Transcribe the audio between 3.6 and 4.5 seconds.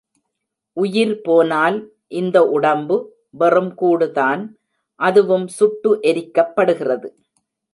கூடுதான்